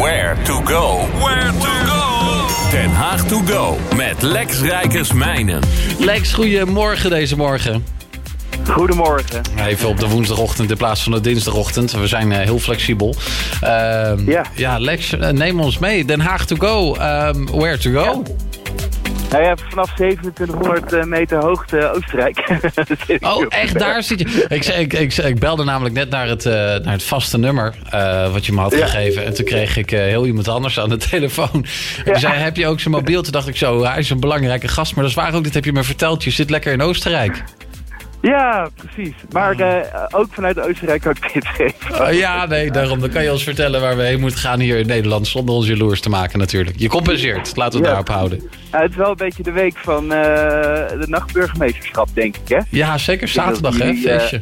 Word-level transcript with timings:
Where 0.00 0.36
to 0.44 0.62
go? 0.64 1.06
Where 1.18 1.50
to 1.50 1.86
go? 1.86 2.46
Den 2.70 2.90
Haag 2.90 3.28
to 3.28 3.40
go 3.46 3.76
met 3.96 4.22
Lex 4.22 4.60
Rijkersmijnen. 4.60 5.62
Lex, 5.98 6.32
goedemorgen 6.32 7.10
deze 7.10 7.36
morgen. 7.36 7.84
Goedemorgen. 8.70 9.42
Even 9.66 9.88
op 9.88 10.00
de 10.00 10.08
woensdagochtend 10.08 10.70
in 10.70 10.76
plaats 10.76 11.02
van 11.02 11.12
de 11.12 11.20
dinsdagochtend. 11.20 11.92
We 11.92 12.06
zijn 12.06 12.30
uh, 12.30 12.38
heel 12.38 12.58
flexibel. 12.58 13.14
Uh, 13.62 14.12
ja. 14.26 14.44
ja, 14.54 14.78
Lex, 14.78 15.12
uh, 15.12 15.28
neem 15.28 15.60
ons 15.60 15.78
mee. 15.78 16.04
Den 16.04 16.20
Haag 16.20 16.46
to 16.46 16.56
go. 16.56 16.94
Um, 16.94 17.46
where 17.46 17.78
to 17.78 17.90
go? 17.90 18.22
Ja. 18.26 18.63
Nou 19.34 19.46
ja, 19.46 19.56
vanaf 19.68 19.94
2700 19.94 21.06
meter 21.06 21.38
hoogte 21.38 21.90
Oostenrijk. 21.90 22.58
oh, 23.20 23.44
echt? 23.48 23.78
Daar 23.78 24.02
zit 24.02 24.18
je. 24.18 24.46
Ik, 24.48 24.64
ik, 24.66 24.92
ik, 24.92 25.16
ik, 25.16 25.38
belde 25.38 25.64
namelijk 25.64 25.94
net 25.94 26.10
naar 26.10 26.28
het, 26.28 26.44
uh, 26.44 26.52
naar 26.52 26.92
het 26.92 27.02
vaste 27.02 27.38
nummer 27.38 27.74
uh, 27.94 28.32
wat 28.32 28.46
je 28.46 28.52
me 28.52 28.60
had 28.60 28.72
ja. 28.72 28.86
gegeven. 28.86 29.24
En 29.24 29.34
toen 29.34 29.44
kreeg 29.44 29.76
ik 29.76 29.92
uh, 29.92 30.00
heel 30.00 30.26
iemand 30.26 30.48
anders 30.48 30.80
aan 30.80 30.88
de 30.88 30.96
telefoon. 31.10 31.64
En 32.04 32.12
die 32.12 32.18
zei, 32.18 32.34
heb 32.34 32.56
je 32.56 32.66
ook 32.66 32.80
zijn 32.80 32.94
mobiel? 32.94 33.22
Toen 33.22 33.32
dacht 33.32 33.48
ik 33.48 33.56
zo, 33.56 33.84
hij 33.84 33.98
is 33.98 34.10
een 34.10 34.20
belangrijke 34.20 34.68
gast. 34.68 34.94
Maar 34.94 35.04
dat 35.04 35.12
is 35.12 35.18
waar 35.18 35.34
ook, 35.34 35.44
dit 35.44 35.54
heb 35.54 35.64
je 35.64 35.72
me 35.72 35.82
verteld. 35.84 36.24
Je 36.24 36.30
zit 36.30 36.50
lekker 36.50 36.72
in 36.72 36.82
Oostenrijk. 36.82 37.44
Ja, 38.24 38.68
precies. 38.74 39.14
Maar 39.30 39.60
uh, 39.60 39.80
ook 40.10 40.26
vanuit 40.30 40.60
Oostenrijk 40.60 41.00
kan 41.00 41.16
ik 41.20 41.32
dit 41.32 41.46
geven. 41.46 41.76
Uh, 41.92 42.18
ja, 42.18 42.46
nee, 42.46 42.70
daarom. 42.70 43.00
Dan 43.00 43.10
kan 43.10 43.22
je 43.22 43.32
ons 43.32 43.42
vertellen 43.42 43.80
waar 43.80 43.96
we 43.96 44.02
heen 44.02 44.20
moeten 44.20 44.38
gaan 44.38 44.60
hier 44.60 44.78
in 44.78 44.86
Nederland. 44.86 45.26
Zonder 45.26 45.54
ons 45.54 45.66
jaloers 45.66 46.00
te 46.00 46.08
maken 46.08 46.38
natuurlijk. 46.38 46.78
Je 46.78 46.88
compenseert. 46.88 47.56
Laten 47.56 47.80
we 47.80 47.86
het 47.86 47.96
ja. 47.96 48.02
daarop 48.02 48.08
houden. 48.08 48.38
Uh, 48.74 48.80
het 48.80 48.90
is 48.90 48.96
wel 48.96 49.10
een 49.10 49.16
beetje 49.16 49.42
de 49.42 49.52
week 49.52 49.76
van 49.76 50.12
eh, 50.12 50.18
de 50.88 51.06
nachtburgemeesterschap, 51.08 52.08
denk 52.14 52.36
ik, 52.36 52.48
hè? 52.48 52.58
Ja, 52.70 52.98
zeker. 52.98 53.28
Zaterdag, 53.28 53.78
hè? 53.78 53.94
Feestje. 53.94 54.40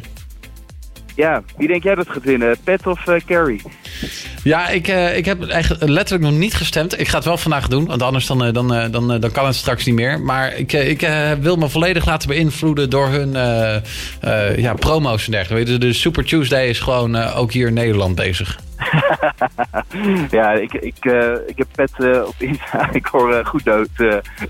Ja, 1.15 1.43
wie 1.57 1.67
denk 1.67 1.83
jij 1.83 1.95
dat 1.95 2.09
gaat 2.09 2.23
winnen? 2.23 2.57
Pet 2.63 2.87
of 2.87 3.07
uh, 3.07 3.15
Carrie? 3.25 3.61
Ja, 4.43 4.69
ik, 4.69 4.87
uh, 4.87 5.17
ik 5.17 5.25
heb 5.25 5.47
eigenlijk 5.47 5.89
letterlijk 5.89 6.29
nog 6.29 6.39
niet 6.39 6.53
gestemd. 6.53 6.99
Ik 6.99 7.07
ga 7.07 7.15
het 7.15 7.25
wel 7.25 7.37
vandaag 7.37 7.67
doen, 7.67 7.85
want 7.85 8.01
anders 8.01 8.25
dan, 8.25 8.45
uh, 8.45 8.53
dan, 8.53 8.91
dan, 8.91 9.19
dan 9.19 9.31
kan 9.31 9.45
het 9.45 9.55
straks 9.55 9.85
niet 9.85 9.95
meer. 9.95 10.19
Maar 10.19 10.55
ik, 10.55 10.73
ik 10.73 11.07
wil 11.39 11.55
me 11.55 11.69
volledig 11.69 12.05
laten 12.05 12.27
beïnvloeden 12.27 12.89
door 12.89 13.07
hun 13.07 13.31
ja, 14.61 14.73
promo's 14.73 15.25
en 15.25 15.31
dergelijke. 15.31 15.77
De 15.77 15.93
Super 15.93 16.25
Tuesday 16.25 16.67
is 16.67 16.79
gewoon 16.79 17.15
ook 17.15 17.51
hier 17.51 17.67
in 17.67 17.73
Nederland 17.73 18.15
bezig. 18.15 18.59
ja, 20.37 20.51
ik, 20.51 20.73
ik, 20.73 21.05
uh, 21.05 21.33
ik 21.45 21.57
heb 21.57 21.67
pet 21.75 21.91
uh, 21.97 22.27
op 22.27 22.35
Insta. 22.37 22.89
Ik 22.91 23.05
hoor 23.05 23.33
uh, 23.33 23.45
goed 23.45 23.65
dood, 23.65 23.89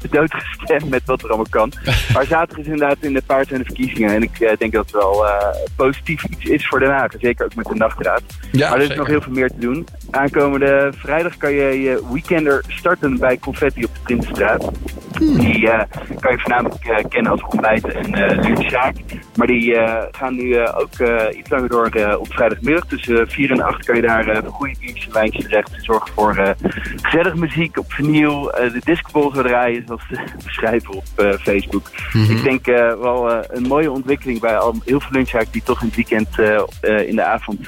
doodgestemd 0.09 0.89
met 0.89 1.01
wat 1.05 1.21
er 1.21 1.27
allemaal 1.27 1.45
kan. 1.49 1.71
Maar 2.13 2.25
zaterdag 2.25 2.57
is 2.57 2.65
inderdaad 2.65 2.97
in 2.99 3.13
de 3.13 3.21
paard 3.25 3.51
en 3.51 3.57
de 3.57 3.65
verkiezingen. 3.65 4.13
En 4.13 4.21
ik 4.21 4.55
denk 4.57 4.71
dat 4.71 4.85
het 4.85 4.95
wel 4.95 5.25
positief 5.75 6.23
iets 6.23 6.45
is 6.45 6.67
voor 6.67 6.79
Den 6.79 6.89
Haag. 6.89 7.11
Zeker 7.19 7.45
ook 7.45 7.55
met 7.55 7.65
de 7.65 7.75
nachtraad. 7.75 8.21
Ja, 8.51 8.69
maar 8.69 8.77
er 8.77 8.81
is 8.81 8.87
zeker. 8.87 8.97
nog 8.97 9.07
heel 9.07 9.21
veel 9.21 9.33
meer 9.33 9.49
te 9.49 9.59
doen. 9.59 9.87
Aankomende 10.11 10.93
vrijdag 10.95 11.37
kan 11.37 11.53
je 11.53 11.81
je 11.81 12.03
weekender 12.11 12.63
starten 12.67 13.17
bij 13.17 13.37
Confetti 13.37 13.83
op 13.83 13.93
de 13.93 13.99
Prinsenstraat. 14.03 14.71
Hmm. 15.17 15.39
Die 15.39 15.67
kan 16.19 16.31
je 16.31 16.39
voornamelijk 16.39 17.05
kennen 17.09 17.31
als 17.31 17.43
ontbijten 17.43 17.95
en 17.95 18.39
lunchzaak. 18.39 18.95
Maar 19.35 19.47
die 19.47 19.75
gaan 20.11 20.35
nu 20.35 20.67
ook 20.67 21.09
iets 21.35 21.49
langer 21.49 21.69
door 21.69 22.17
op 22.19 22.33
vrijdagmiddag. 22.33 22.85
Tussen 22.85 23.27
4 23.29 23.51
en 23.51 23.61
8 23.61 23.85
kan 23.85 23.95
je 23.95 24.01
daar 24.01 24.27
uh, 24.27 24.37
goede 24.51 24.75
biertjes 24.79 25.05
en 25.05 25.13
wijntjes 25.13 25.43
terecht. 25.43 25.71
Zorgen 25.77 26.13
voor 26.13 26.55
gezellige 27.01 27.37
muziek 27.37 27.77
op. 27.77 27.91
Uh, 27.99 28.09
de 28.51 28.81
discobol 28.83 29.31
zou 29.31 29.47
draaien, 29.47 29.83
zoals 29.85 30.03
te 30.09 30.21
beschrijven 30.43 30.93
op 30.93 31.05
Facebook. 31.39 31.89
Mm 32.13 32.25
-hmm. 32.25 32.35
Ik 32.35 32.43
denk 32.43 32.65
wel 33.01 33.45
een 33.49 33.67
mooie 33.67 33.91
ontwikkeling 33.91 34.39
bij 34.39 34.57
al 34.57 34.75
heel 34.85 34.99
veel 34.99 35.11
lunchzaken 35.11 35.51
die 35.51 35.63
toch 35.63 35.81
in 35.81 35.87
het 35.87 35.95
weekend 35.95 36.39
in 37.07 37.15
de 37.15 37.23
avond 37.23 37.59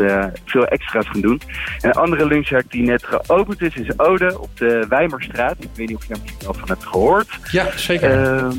veel 0.45 0.65
extra's 0.65 1.07
gaan 1.07 1.21
doen. 1.21 1.41
En 1.81 1.89
een 1.89 1.95
andere 1.95 2.25
lunchzaak 2.25 2.71
die 2.71 2.83
net 2.83 3.03
geopend 3.03 3.61
is, 3.61 3.75
is 3.75 3.99
Ode 3.99 4.39
op 4.39 4.57
de 4.57 4.85
Wijmerstraat. 4.89 5.55
Ik 5.59 5.69
weet 5.75 5.87
niet 5.87 5.97
of 5.97 6.01
je 6.07 6.13
daar 6.13 6.21
misschien 6.21 6.47
al 6.47 6.53
van 6.53 6.67
hebt 6.67 6.85
gehoord. 6.85 7.34
Ja, 7.51 7.65
zeker. 7.75 8.11
Ehm, 8.11 8.51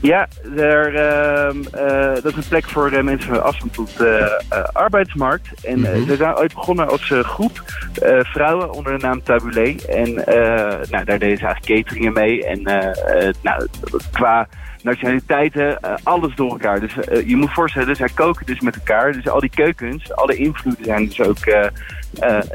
ja, 0.00 0.28
er, 0.56 0.94
uh, 0.94 1.54
uh, 1.74 2.14
dat 2.14 2.24
is 2.24 2.36
een 2.36 2.48
plek 2.48 2.68
voor 2.68 3.04
mensen 3.04 3.30
met 3.30 3.40
afstand 3.40 3.72
tot 3.72 3.98
de 3.98 4.42
arbeidsmarkt. 4.72 5.64
En 5.64 5.78
mm 5.78 5.84
-hmm. 5.84 6.06
ze 6.06 6.16
zijn 6.16 6.36
ooit 6.36 6.54
begonnen 6.54 6.88
als 6.88 7.12
groep 7.22 7.62
vrouwen 8.22 8.72
onder 8.72 8.98
de 8.98 9.06
naam 9.06 9.22
Tabulé. 9.22 9.74
En 9.88 10.14
nou, 10.90 11.04
daar 11.04 11.18
deden 11.18 11.38
ze 11.38 11.46
eigenlijk 11.46 11.64
cateringen 11.64 12.12
mee. 12.12 12.44
En 12.46 12.62
nou, 13.42 13.66
qua 14.12 14.48
nationaliteiten, 14.82 15.80
alles 16.02 16.34
door 16.34 16.50
elkaar. 16.50 16.80
Dus 16.80 16.94
je 17.26 17.36
moet 17.36 17.52
voorstellen, 17.52 17.96
zij 17.96 18.08
koken 18.14 18.46
dus 18.46 18.60
met 18.60 18.74
elkaar. 18.74 19.12
Dus 19.12 19.28
al 19.28 19.40
die 19.40 19.50
keukens, 19.50 20.12
alle 20.12 20.34
invloeden 20.34 20.84
zijn 20.84 21.06
dus 21.06 21.20
ook... 21.20 21.46
Uh, 21.46 21.64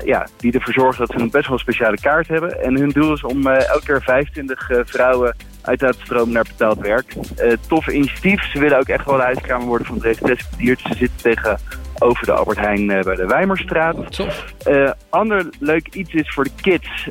ja, 0.06 0.28
die 0.38 0.52
ervoor 0.52 0.74
zorgen 0.74 1.08
dat 1.08 1.16
ze 1.16 1.24
een 1.24 1.32
best 1.32 1.48
wel 1.48 1.58
speciale 1.58 2.00
kaart 2.00 2.28
hebben. 2.28 2.64
En 2.64 2.78
hun 2.78 2.90
doel 2.90 3.14
is 3.14 3.24
om 3.24 3.48
uh, 3.48 3.70
elke 3.70 3.86
keer 3.86 4.02
25 4.02 4.70
uh, 4.70 4.80
vrouwen 4.84 5.36
uit 5.62 5.80
te 5.80 5.94
stromen 6.04 6.34
naar 6.34 6.44
betaald 6.44 6.80
werk. 6.80 7.14
toffe 7.68 7.92
initiatief. 7.94 8.52
Ze 8.52 8.60
willen 8.60 8.80
ook 8.80 8.88
echt 8.88 9.06
wel 9.06 9.18
de 9.18 9.24
huiskamer 9.24 9.68
worden 9.68 9.88
van 9.88 9.96
het 9.96 10.20
Rechtstreeks 10.20 10.82
Ze 10.82 10.96
zitten 10.96 11.18
tegenover 11.22 12.26
de 12.26 12.32
Albert 12.32 12.60
Heijn 12.60 12.88
bij 12.88 13.16
de 13.16 13.26
Wijmerstraat. 13.26 14.28
ander 15.10 15.50
leuk 15.60 15.88
iets 15.94 16.14
is 16.14 16.34
voor 16.34 16.44
de 16.44 16.52
kids. 16.62 17.08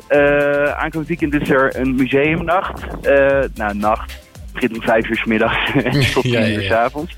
aankomend 0.75 1.07
weekend 1.07 1.33
is 1.33 1.49
er 1.49 1.75
een 1.79 1.95
museumnacht. 1.95 2.85
nou, 3.55 3.75
nacht. 3.77 4.11
Het 4.11 4.53
begint 4.53 4.73
om 4.73 4.81
vijf 4.81 5.09
uur 5.09 5.17
s 5.17 5.25
middags 5.25 5.71
tot 6.13 6.23
tien 6.23 6.31
ja, 6.31 6.39
ja, 6.39 6.45
ja. 6.45 6.55
uur 6.55 6.63
s 6.63 6.71
avonds. 6.71 7.15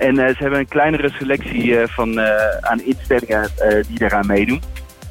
En 0.00 0.14
uh, 0.14 0.26
ze 0.26 0.36
hebben 0.38 0.58
een 0.58 0.68
kleinere 0.68 1.10
selectie 1.10 1.64
uh, 1.64 1.82
van, 1.86 2.18
uh, 2.18 2.56
aan 2.60 2.82
instellingen 2.82 3.48
die 3.88 3.98
daaraan 3.98 4.26
meedoen. 4.26 4.62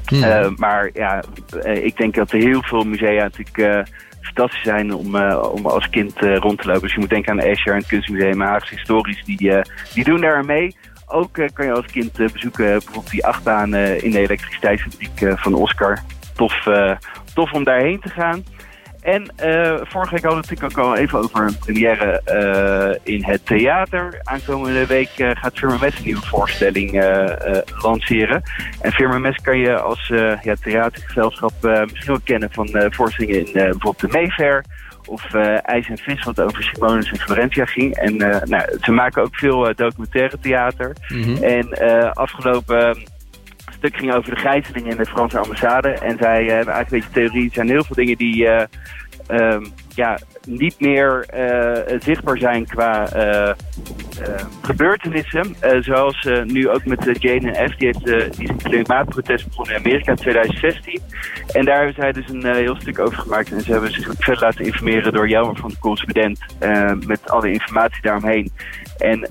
Hmm. 0.05 0.55
maar 0.57 0.89
ja, 0.93 1.23
ik 1.63 1.97
denk 1.97 2.15
dat 2.15 2.31
er 2.31 2.39
heel 2.39 2.61
veel 2.63 2.83
musea 2.83 3.23
natuurlijk 3.23 3.87
fantastisch 4.21 4.63
zijn 4.63 4.93
om, 4.93 5.15
om 5.31 5.65
als 5.65 5.89
kind 5.89 6.19
rond 6.19 6.61
te 6.61 6.67
lopen. 6.67 6.81
Dus 6.81 6.93
je 6.93 6.99
moet 6.99 7.09
denken 7.09 7.31
aan 7.31 7.39
Escher 7.39 7.73
en 7.73 7.79
het 7.79 7.87
Kunstmuseum 7.87 8.41
Haagse 8.41 8.75
Historisch. 8.75 9.23
Die, 9.25 9.61
die 9.93 10.03
doen 10.03 10.21
daar 10.21 10.45
mee. 10.45 10.75
Ook 11.07 11.33
kan 11.53 11.65
je 11.65 11.71
als 11.71 11.85
kind 11.85 12.13
bezoeken 12.33 12.65
bijvoorbeeld 12.65 13.09
die 13.09 13.25
achtbaan 13.25 13.75
in 13.75 14.11
de 14.11 14.19
elektriciteitsfabriek 14.19 15.39
van 15.39 15.53
Oscar. 15.53 15.99
Tof, 16.35 16.67
tof 17.33 17.51
om 17.51 17.63
daarheen 17.63 17.99
te 17.99 18.09
gaan. 18.09 18.43
En 19.01 19.21
uh, 19.43 19.79
vorige 19.83 20.13
week 20.13 20.23
hadden 20.23 20.41
we 20.41 20.47
het 20.47 20.49
natuurlijk 20.49 20.77
ook 20.77 20.85
al 20.85 20.95
even 20.95 21.19
over 21.19 21.41
een 21.45 21.57
première 21.57 22.21
uh, 22.27 23.13
in 23.15 23.23
het 23.23 23.45
theater. 23.45 24.19
Aankomende 24.23 24.85
week 24.85 25.09
uh, 25.17 25.31
gaat 25.33 25.57
Firma 25.57 25.77
Mes 25.77 25.97
een 25.97 26.03
nieuwe 26.03 26.21
voorstelling 26.21 26.91
lanceren. 27.81 28.41
En 28.81 28.91
Firma 28.91 29.17
Mes 29.17 29.41
kan 29.41 29.57
je 29.57 29.79
als 29.79 30.07
ja, 30.41 30.55
theatergezelschap 30.61 31.53
misschien 31.61 32.13
wel 32.13 32.19
kennen 32.23 32.49
van 32.51 32.69
voorstellingen 32.89 33.45
in 33.45 33.53
bijvoorbeeld 33.53 33.99
de 33.99 34.07
Mayfair 34.07 34.63
of 35.05 35.33
IJs 35.63 35.89
en 35.89 35.97
Vis, 35.97 36.23
wat 36.23 36.41
over 36.41 36.63
Simonis 36.63 37.11
en 37.11 37.17
Florentia 37.19 37.65
ging. 37.65 37.95
En 37.95 38.17
nou, 38.17 38.77
ze 38.81 38.91
maken 38.91 39.23
ook 39.23 39.35
veel 39.35 39.75
documentaire 39.75 40.39
theater. 40.39 40.95
Mm 41.07 41.23
-hmm. 41.23 41.43
En 41.43 41.73
afgelopen 42.13 42.97
stuk 43.79 43.97
ging 43.97 44.13
over 44.13 44.35
de 44.35 44.39
gijzeling 44.39 44.89
in 44.89 44.97
de 44.97 45.05
Franse 45.05 45.39
ambassade. 45.39 45.89
En 45.89 46.17
zij 46.17 46.43
uh, 46.43 46.51
hebben 46.51 46.73
eigenlijk 46.73 47.05
een 47.05 47.11
beetje 47.11 47.27
theorie. 47.29 47.47
Er 47.47 47.53
zijn 47.53 47.69
heel 47.69 47.83
veel 47.83 47.95
dingen 47.95 48.17
die 48.17 48.47
um, 49.27 49.73
ja, 49.95 50.19
niet 50.49 50.79
meer 50.79 51.25
uh, 51.35 51.99
zichtbaar 51.99 52.37
zijn 52.37 52.65
qua 52.65 53.07
gebeurtenissen. 54.61 55.55
zoals 55.79 56.27
nu 56.43 56.69
ook 56.69 56.85
met 56.85 57.17
Jane 57.19 57.69
F. 57.69 57.75
Die 57.75 57.87
heeft 57.87 58.37
die 58.37 58.55
klimaatprotest 58.55 59.47
begonnen 59.47 59.75
in 59.75 59.81
Amerika 59.81 60.11
in 60.11 60.17
2016. 60.17 61.01
En 61.51 61.65
daar 61.65 61.75
hebben 61.75 61.95
zij 61.95 62.11
dus 62.11 62.29
een 62.29 62.55
heel 62.55 62.75
stuk 62.75 62.99
over 62.99 63.17
gemaakt. 63.17 63.51
En 63.51 63.61
ze 63.61 63.71
hebben 63.71 63.91
zich 63.91 64.13
verder 64.17 64.43
laten 64.43 64.65
informeren 64.65 65.13
door 65.13 65.29
Jelmer 65.29 65.55
van 65.55 65.69
de 65.69 65.79
correspondent. 65.79 66.39
met 67.05 67.29
alle 67.29 67.51
informatie 67.51 68.01
daaromheen. 68.01 68.51
En 68.97 69.29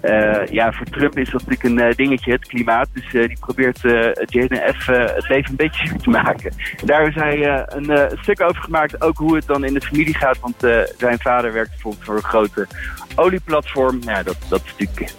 ja, 0.51 0.73
voor 0.73 0.87
Trump 0.87 1.19
is 1.19 1.31
dat 1.31 1.47
natuurlijk 1.47 1.81
een 1.81 1.93
dingetje, 1.97 2.33
het 2.33 2.47
klimaat. 2.47 2.89
Dus 2.93 3.11
die 3.11 3.39
probeert 3.41 3.81
JNF 4.25 4.87
het 4.87 5.29
leven 5.29 5.51
een 5.51 5.57
beetje 5.57 5.97
te 6.03 6.11
maken. 6.11 6.53
Daar 6.85 7.03
hebben 7.03 7.21
zij 7.21 7.65
een 7.67 8.19
stuk 8.21 8.41
over 8.41 8.63
gemaakt, 8.63 9.03
ook 9.03 9.19
hoe 9.19 9.37
het 9.37 9.47
dan 9.47 9.65
in 9.65 9.75
de 9.75 9.81
familie 9.81 10.17
gaat. 10.17 10.39
Want 10.41 10.61
zijn 11.09 11.21
vader 11.21 11.53
werkt 11.53 11.71
bijvoorbeeld 11.71 12.05
voor 12.05 12.17
een 12.17 12.23
grote 12.23 12.67
olieplatform. 13.15 13.99
Ja, 14.03 14.23
dat, 14.23 14.37
dat 14.49 14.63
is 14.65 14.73
natuurlijk 14.79 15.13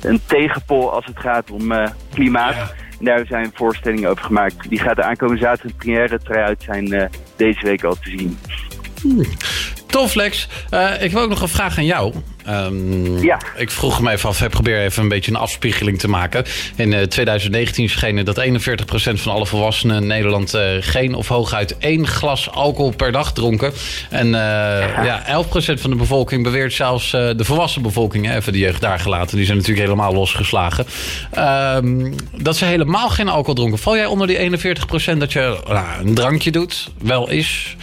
een 0.00 0.20
tegenpol 0.26 0.92
als 0.92 1.06
het 1.06 1.18
gaat 1.18 1.50
om 1.50 1.72
klimaat. 2.12 2.54
Ja. 2.54 2.70
En 2.98 3.04
daar 3.04 3.26
zijn 3.26 3.50
voorstellingen 3.54 4.10
over 4.10 4.24
gemaakt. 4.24 4.68
Die 4.68 4.78
gaat 4.78 4.96
de 4.96 5.02
aankomende 5.02 5.40
zaterdag 5.40 5.76
première 5.76 6.18
try-out 6.18 6.62
zijn 6.62 7.10
deze 7.36 7.66
week 7.66 7.84
al 7.84 7.94
te 7.94 8.10
zien. 8.10 8.38
Hmm. 9.00 9.24
Tof, 9.94 10.14
Lex. 10.14 10.48
ik 11.00 11.10
heb 11.10 11.16
ook 11.16 11.28
nog 11.28 11.40
een 11.42 11.48
vraag 11.48 11.78
aan 11.78 11.84
jou. 11.84 12.14
Ehm, 12.44 13.22
Ja. 13.22 13.38
Ik 13.56 13.70
vroeg 13.70 14.00
me 14.00 14.10
even 14.10 14.28
af, 14.28 14.42
ik 14.42 14.50
probeer 14.50 14.80
even 14.82 15.02
een 15.02 15.08
beetje 15.08 15.30
een 15.30 15.36
afspiegeling 15.36 15.98
te 15.98 16.08
maken. 16.08 16.44
In 16.76 16.92
eh, 16.92 17.02
2019 17.02 17.88
schenen 17.88 18.24
dat 18.24 18.38
41% 18.38 19.20
van 19.20 19.32
alle 19.32 19.46
volwassenen 19.46 19.96
in 20.02 20.06
Nederland 20.06 20.54
eh, 20.54 20.62
geen 20.80 21.14
of 21.14 21.28
hooguit 21.28 21.78
één 21.78 22.06
glas 22.06 22.50
alcohol 22.50 22.90
per 22.96 23.12
dag 23.12 23.32
dronken. 23.32 23.72
En 24.10 24.26
eh, 24.34 25.04
ja. 25.04 25.22
11% 25.44 25.80
van 25.80 25.90
de 25.90 25.96
bevolking 25.96 26.42
beweert 26.42 26.72
zelfs 26.72 27.12
eh, 27.12 27.28
de 27.36 27.44
volwassen 27.44 27.82
bevolking, 27.82 28.26
hè, 28.26 28.36
even 28.36 28.52
de 28.52 28.58
jeugd 28.58 28.80
daar 28.80 28.98
gelaten, 28.98 29.36
die 29.36 29.46
zijn 29.46 29.58
natuurlijk 29.58 29.86
helemaal 29.86 30.12
losgeslagen. 30.12 30.86
ehm, 31.30 32.12
dat 32.36 32.56
ze 32.56 32.64
helemaal 32.64 33.08
geen 33.10 33.28
alcohol 33.28 33.54
dronken. 33.54 33.78
Val 33.78 33.96
jij 33.96 34.06
onder 34.06 34.26
die 34.26 34.38
41% 34.38 35.18
dat 35.18 35.32
je 35.32 35.58
nou, 35.68 35.86
een 36.06 36.14
drankje 36.14 36.50
doet? 36.50 36.90
Wel 37.02 37.30
is. 37.30 37.76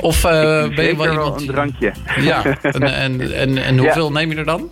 Of 0.00 0.24
eh, 0.24 0.30
ben 0.74 0.84
je 0.84 0.96
wel 0.96 1.10
iemand... 1.10 1.40
een 1.40 1.46
drankje. 1.46 1.92
ja, 2.20 2.44
en, 2.62 2.82
en, 2.82 3.34
en, 3.34 3.58
en 3.58 3.78
hoeveel 3.78 4.12
neem 4.12 4.30
je 4.30 4.36
er 4.36 4.44
dan? 4.44 4.70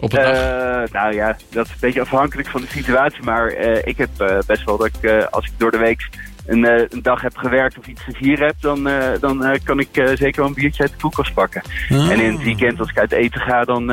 Op 0.00 0.12
een 0.12 0.22
dag? 0.22 0.34
Eh, 0.34 0.92
nou 0.92 1.14
ja, 1.14 1.36
dat 1.50 1.66
is 1.66 1.72
een 1.72 1.78
beetje 1.80 2.00
afhankelijk 2.00 2.48
van 2.48 2.60
de 2.60 2.66
situatie. 2.66 3.22
Maar 3.22 3.48
eh, 3.48 3.80
ik 3.84 3.96
heb 3.96 4.42
best 4.46 4.64
wel 4.64 4.76
dat 4.76 4.86
ik, 4.86 5.26
als 5.30 5.46
ik 5.46 5.52
door 5.56 5.70
de 5.70 5.78
week 5.78 6.08
een, 6.46 6.64
een 6.64 7.02
dag 7.02 7.20
heb 7.20 7.36
gewerkt 7.36 7.78
of 7.78 7.86
iets 7.86 8.04
te 8.04 8.12
vieren 8.12 8.46
heb, 8.46 8.56
dan, 8.60 8.88
dan 9.20 9.58
kan 9.64 9.78
ik 9.78 9.88
zeker 9.92 10.36
wel 10.36 10.46
een 10.46 10.54
biertje 10.54 10.82
uit 10.82 10.92
de 10.92 10.98
koelkast 10.98 11.34
pakken. 11.34 11.62
Ah. 11.88 12.10
En 12.10 12.20
in 12.20 12.32
het 12.32 12.42
weekend, 12.42 12.78
als 12.78 12.90
ik 12.90 12.98
uit 12.98 13.12
eten 13.12 13.40
ga, 13.40 13.64
dan, 13.64 13.84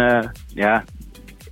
ja, 0.47 0.83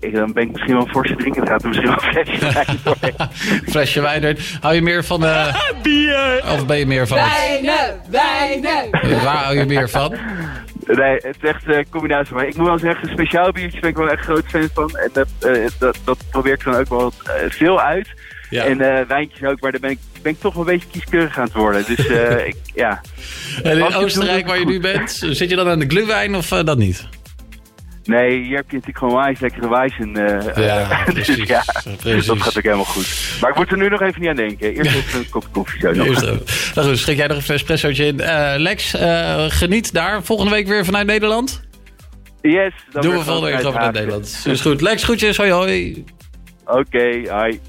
ik, 0.04 0.16
dan 0.16 0.34
ben 0.34 0.44
ik 0.44 0.52
misschien 0.52 0.74
wel 0.74 0.84
een 0.84 0.92
forse 0.92 1.16
drinker. 1.16 1.42
Het 1.42 1.50
gaat 1.50 1.62
er 1.62 1.68
misschien 1.68 1.90
wel 1.90 1.98
een 2.04 2.12
flesje 2.14 2.54
wijn 2.54 2.80
doorheen. 2.84 3.30
Flesje 3.70 4.02
wijn 4.02 4.24
erin. 4.24 4.38
Hou 4.62 4.76
je 4.76 4.82
meer 4.82 5.04
van... 5.04 5.26
eh 5.26 5.56
Bier! 5.84 6.42
of 6.52 6.66
ben 6.66 6.78
je 6.78 6.86
meer 6.86 7.08
van... 7.08 7.18
Wijnen, 7.18 8.02
wijnen. 8.10 8.90
waar 9.24 9.44
hou 9.44 9.58
je 9.58 9.66
meer 9.66 9.90
van? 9.90 10.16
Nee, 10.86 11.14
het 11.14 11.36
is 11.42 11.50
echt 11.50 11.64
een 11.66 11.86
combinatie. 11.90 12.36
Maar 12.36 12.48
ik 12.48 12.56
moet 12.56 12.68
wel 12.68 12.80
zeggen, 12.80 13.10
speciaal 13.10 13.52
biertjes 13.52 13.80
ben 13.82 13.90
ik 13.90 13.98
wel 13.98 14.10
echt 14.10 14.24
groot 14.24 14.46
fan 14.48 14.70
van. 14.74 14.98
En 14.98 15.10
dat, 15.14 15.28
eh, 15.40 15.68
dat, 15.80 15.98
dat 16.04 16.18
probeer 16.32 16.54
ik 16.54 16.64
dan 16.64 16.76
ook 16.76 16.90
wel 16.90 17.14
eh, 17.26 17.34
veel 17.50 17.82
uit. 17.82 18.08
Ja. 18.54 18.66
En 18.66 18.82
eh, 18.82 19.08
wijntjes 19.08 19.50
ook, 19.50 19.62
maar 19.62 19.72
daar 19.72 19.80
ben 19.80 19.90
ik, 19.90 20.00
ben 20.22 20.32
ik 20.32 20.40
toch 20.40 20.54
wel 20.54 20.68
een 20.68 20.74
beetje 20.74 20.88
kieskeurig 20.92 21.38
aan 21.38 21.44
het 21.44 21.54
worden. 21.54 21.84
Dus 21.88 22.08
eh, 22.08 22.46
ik, 22.48 22.56
ja. 22.76 23.02
En 23.64 23.78
in 23.78 23.82
Als 23.82 23.92
je 23.92 23.98
het 23.98 24.04
Oostenrijk, 24.04 24.48
waar 24.48 24.60
je 24.60 24.66
nu 24.66 24.80
bent, 24.80 25.12
zit 25.12 25.50
je 25.50 25.56
dan 25.56 25.68
aan 25.68 25.80
de 25.80 25.88
glühwein 25.88 26.36
of 26.36 26.52
eh, 26.52 26.64
dat 26.64 26.78
niet? 26.78 27.08
Nee, 28.04 28.44
hier 28.44 28.56
heb 28.56 28.66
je 28.70 28.76
natuurlijk 28.78 28.98
gewoon 28.98 29.16
wijs, 29.24 29.40
lekkere 29.40 29.70
wijs. 29.70 29.94
En, 30.00 30.16
eh, 30.56 30.66
Ja, 30.66 31.04
dus 31.06 31.14
precies. 31.14 31.48
ja, 31.48 31.64
Precies. 32.00 32.26
dat 32.26 32.42
gaat 32.42 32.58
ook 32.58 32.64
helemaal 32.64 32.86
goed. 32.86 33.38
Maar 33.42 33.50
ik 33.50 33.56
moet 33.56 33.72
er 33.72 33.78
nu 33.78 33.90
nog 33.90 34.02
even 34.02 34.22
niet 34.22 34.30
aan 34.30 34.36
denken. 34.36 34.74
Eerst 34.76 34.96
even 34.96 35.20
een 35.20 35.30
kop 35.30 35.46
koffie 35.52 35.80
zo 35.82 35.90
even. 35.90 36.42
Nou 36.76 36.88
goed, 36.88 36.98
schrik 37.00 37.18
jij 37.18 37.28
nog 37.28 37.48
een 37.48 37.54
espressootje 37.56 38.06
in. 38.06 38.20
Eh, 38.20 38.54
Lex, 38.58 38.94
eh, 38.94 39.46
geniet 39.48 39.94
daar. 39.94 40.24
Volgende 40.24 40.52
week 40.52 40.68
weer 40.68 40.86
vanuit 40.86 41.06
Nederland. 41.08 41.64
Yes. 42.42 42.74
dan 42.92 43.02
Doen 43.02 43.12
weer 43.12 43.20
we 43.20 43.26
volgende 43.26 43.50
week 43.50 43.62
vanuit 43.62 43.76
uit 43.84 43.94
Nederland. 43.94 44.44
Is 44.46 44.62
goed. 44.62 44.82
Lex, 44.82 45.04
groetjes. 45.04 45.38
Hoi 45.38 45.52
hoi. 45.52 46.04
Oké, 46.66 47.06
hi. 47.08 47.58